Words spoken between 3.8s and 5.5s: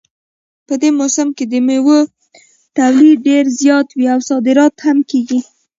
وي او صادرات هم کیږي